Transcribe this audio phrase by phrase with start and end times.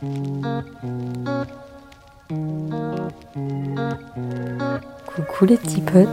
[0.00, 0.12] Coucou
[5.44, 6.06] les petits potes.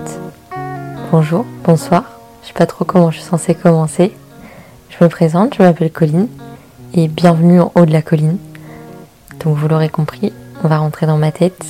[1.12, 2.04] Bonjour, bonsoir.
[2.42, 4.12] Je sais pas trop comment je suis censée commencer.
[4.90, 6.28] Je me présente, je m'appelle Colline
[6.96, 8.40] et bienvenue en haut de la colline.
[9.44, 10.34] Donc vous l'aurez compris,
[10.64, 11.64] on va rentrer dans ma tête.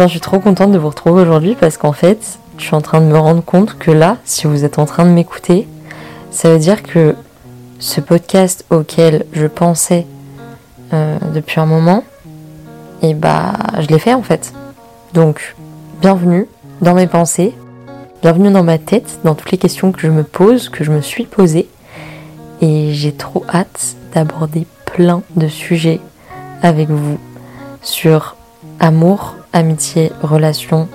[0.00, 2.80] Non, je suis trop contente de vous retrouver aujourd'hui parce qu'en fait, je suis en
[2.80, 5.68] train de me rendre compte que là, si vous êtes en train de m'écouter,
[6.32, 7.14] ça veut dire que
[7.78, 10.06] ce podcast auquel je pensais
[10.92, 12.04] euh, depuis un moment,
[13.02, 14.52] et bah je l'ai fait en fait.
[15.14, 15.54] Donc
[16.00, 16.46] bienvenue
[16.80, 17.54] dans mes pensées,
[18.22, 21.00] bienvenue dans ma tête, dans toutes les questions que je me pose, que je me
[21.00, 21.68] suis posées.
[22.62, 26.00] Et j'ai trop hâte d'aborder plein de sujets
[26.62, 27.18] avec vous
[27.82, 28.36] sur
[28.80, 30.88] amour, amitié, relations,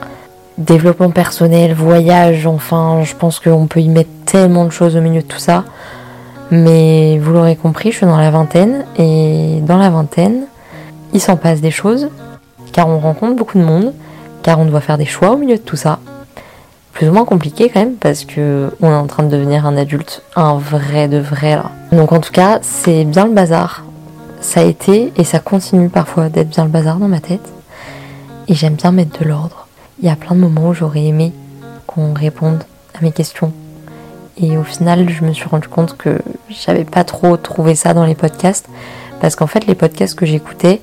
[0.58, 5.22] développement personnel, voyage, enfin je pense qu'on peut y mettre tellement de choses au milieu
[5.22, 5.64] de tout ça.
[6.52, 10.44] Mais vous l'aurez compris, je suis dans la vingtaine et dans la vingtaine,
[11.14, 12.10] il s'en passe des choses
[12.72, 13.94] car on rencontre beaucoup de monde,
[14.44, 16.00] car on doit faire des choix au milieu de tout ça.
[16.94, 19.78] Plus ou moins compliqué quand même parce que on est en train de devenir un
[19.78, 21.72] adulte, un vrai de vrai là.
[21.92, 23.84] Donc en tout cas, c'est bien le bazar.
[24.42, 27.54] Ça a été et ça continue parfois d'être bien le bazar dans ma tête.
[28.48, 29.68] Et j'aime bien mettre de l'ordre.
[30.02, 31.32] Il y a plein de moments où j'aurais aimé
[31.88, 32.64] qu'on réponde
[32.98, 33.54] à mes questions,
[34.42, 38.06] et au final, je me suis rendu compte que j'avais pas trop trouvé ça dans
[38.06, 38.68] les podcasts.
[39.20, 40.82] Parce qu'en fait, les podcasts que j'écoutais,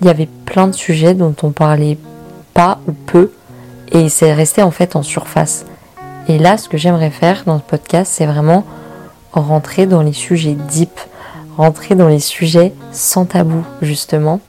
[0.00, 1.96] il y avait plein de sujets dont on parlait
[2.52, 3.32] pas ou peu.
[3.90, 5.64] Et c'est resté en fait en surface.
[6.28, 8.64] Et là, ce que j'aimerais faire dans ce podcast, c'est vraiment
[9.32, 11.00] rentrer dans les sujets deep,
[11.56, 14.40] rentrer dans les sujets sans tabou, justement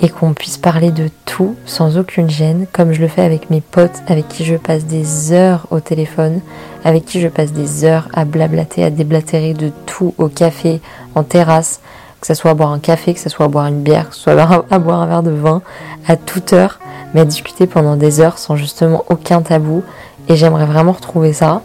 [0.00, 3.60] et qu'on puisse parler de tout sans aucune gêne, comme je le fais avec mes
[3.60, 6.40] potes avec qui je passe des heures au téléphone,
[6.84, 10.80] avec qui je passe des heures à blablater, à déblatérer de tout au café,
[11.14, 11.80] en terrasse,
[12.20, 14.14] que ce soit à boire un café, que ce soit à boire une bière, que
[14.14, 15.62] ce soit à boire un verre de vin,
[16.06, 16.78] à toute heure,
[17.14, 19.82] mais à discuter pendant des heures sans justement aucun tabou.
[20.28, 21.62] Et j'aimerais vraiment retrouver ça.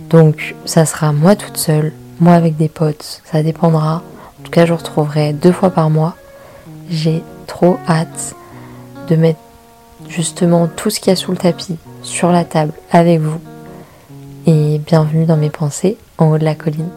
[0.00, 4.02] Donc ça sera moi toute seule, moi avec des potes, ça dépendra.
[4.40, 6.16] En tout cas, je retrouverai deux fois par mois.
[6.88, 7.22] J'ai
[7.88, 8.34] hâte
[9.08, 9.40] de mettre
[10.08, 13.40] justement tout ce qu'il y a sous le tapis sur la table avec vous.
[14.46, 16.88] Et bienvenue dans mes pensées en haut de la colline.